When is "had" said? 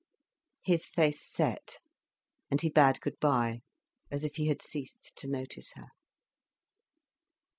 4.47-4.63